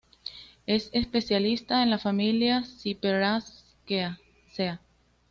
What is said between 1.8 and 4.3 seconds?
en la familia Cyperaceae.